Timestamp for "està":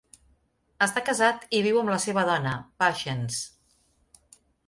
0.85-1.03